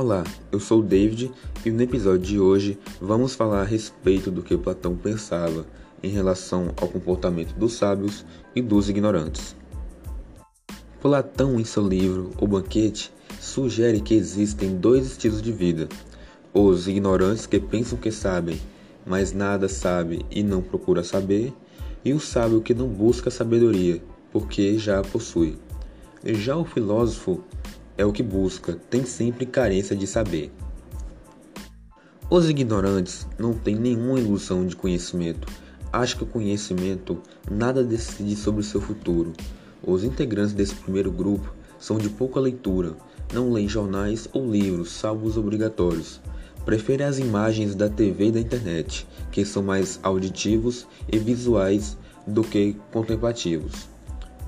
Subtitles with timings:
[0.00, 1.28] Olá, eu sou o David
[1.66, 5.66] e no episódio de hoje vamos falar a respeito do que Platão pensava
[6.00, 8.24] em relação ao comportamento dos sábios
[8.54, 9.56] e dos ignorantes.
[11.02, 15.88] Platão, em seu livro O Banquete, sugere que existem dois estilos de vida:
[16.54, 18.60] os ignorantes que pensam que sabem,
[19.04, 21.52] mas nada sabe e não procura saber,
[22.04, 25.58] e o sábio que não busca sabedoria, porque já a possui.
[26.24, 27.42] Já o filósofo
[27.98, 30.52] é o que busca, tem sempre carência de saber.
[32.30, 35.48] Os ignorantes não têm nenhuma ilusão de conhecimento.
[35.92, 37.20] Acham que o conhecimento
[37.50, 39.32] nada decide sobre o seu futuro.
[39.82, 42.94] Os integrantes desse primeiro grupo são de pouca leitura,
[43.32, 46.20] não leem jornais ou livros, salvo os obrigatórios.
[46.64, 52.42] Preferem as imagens da TV e da internet, que são mais auditivos e visuais do
[52.44, 53.88] que contemplativos.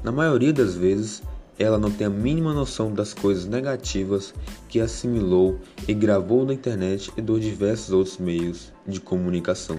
[0.05, 1.23] Na maioria das vezes,
[1.61, 4.33] ela não tem a mínima noção das coisas negativas
[4.67, 9.79] que assimilou e gravou na internet e dos diversos outros meios de comunicação.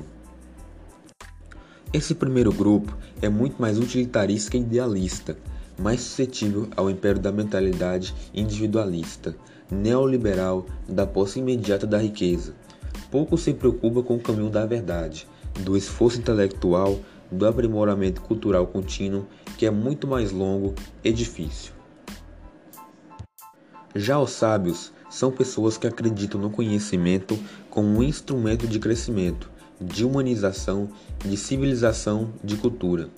[1.92, 5.36] Esse primeiro grupo é muito mais utilitarista que idealista,
[5.76, 9.36] mais suscetível ao império da mentalidade individualista,
[9.72, 12.54] neoliberal da posse imediata da riqueza.
[13.10, 15.28] Pouco se preocupa com o caminho da verdade,
[15.62, 17.00] do esforço intelectual
[17.32, 19.26] do aprimoramento cultural contínuo,
[19.58, 21.74] que é muito mais longo e difícil.
[23.96, 27.38] Já os sábios são pessoas que acreditam no conhecimento
[27.70, 33.10] como um instrumento de crescimento, de humanização, de civilização, de cultura.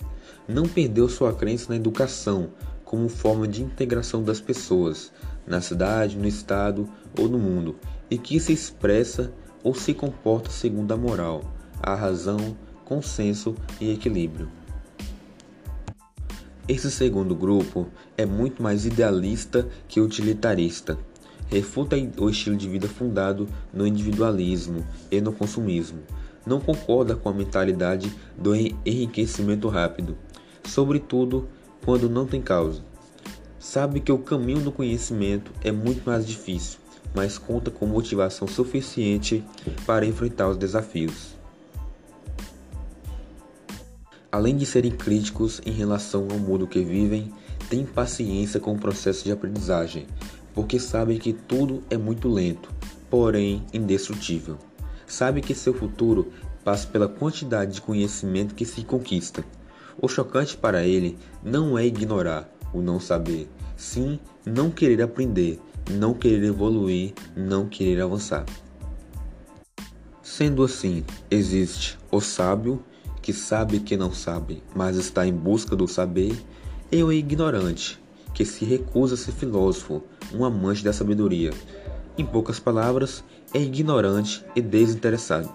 [0.48, 2.50] Não perdeu sua crença na educação
[2.84, 5.12] como forma de integração das pessoas,
[5.46, 7.76] na cidade, no estado ou no mundo,
[8.10, 11.42] e que se expressa ou se comporta segundo a moral,
[11.82, 14.48] a razão, consenso e equilíbrio.
[16.66, 20.98] Esse segundo grupo é muito mais idealista que utilitarista.
[21.46, 26.00] Refuta o estilo de vida fundado no individualismo e no consumismo.
[26.46, 30.16] Não concorda com a mentalidade do enriquecimento rápido,
[30.64, 31.48] sobretudo
[31.84, 32.82] quando não tem causa.
[33.58, 36.78] Sabe que o caminho do conhecimento é muito mais difícil,
[37.14, 39.44] mas conta com motivação suficiente
[39.86, 41.33] para enfrentar os desafios.
[44.34, 47.32] Além de serem críticos em relação ao mundo que vivem,
[47.70, 50.08] têm paciência com o processo de aprendizagem,
[50.52, 52.68] porque sabem que tudo é muito lento,
[53.08, 54.58] porém indestrutível.
[55.06, 56.32] Sabe que seu futuro
[56.64, 59.44] passa pela quantidade de conhecimento que se conquista.
[60.02, 66.12] O chocante para ele não é ignorar, o não saber, sim não querer aprender, não
[66.12, 68.44] querer evoluir, não querer avançar.
[70.24, 72.82] Sendo assim, existe o sábio
[73.24, 76.36] que sabe que não sabe, mas está em busca do saber,
[76.92, 77.98] e o ignorante,
[78.34, 80.02] que se recusa a ser filósofo,
[80.34, 81.50] um amante da sabedoria.
[82.18, 83.24] Em poucas palavras,
[83.54, 85.48] é ignorante e desinteressado.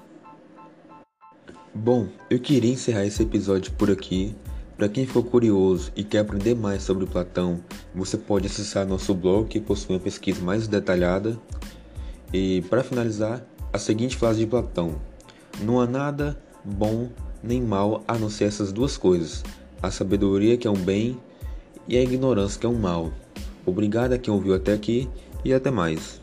[1.71, 4.35] Bom, eu queria encerrar esse episódio por aqui.
[4.75, 7.63] Para quem ficou curioso e quer aprender mais sobre Platão,
[7.93, 11.39] você pode acessar nosso blog que possui uma pesquisa mais detalhada.
[12.33, 14.95] E para finalizar, a seguinte frase de Platão:
[15.61, 17.09] Não há nada bom
[17.43, 19.43] nem mal a não ser essas duas coisas:
[19.81, 21.17] a sabedoria, que é um bem,
[21.87, 23.11] e a ignorância, que é um mal.
[23.65, 25.09] Obrigado a quem ouviu até aqui
[25.43, 26.21] e até mais.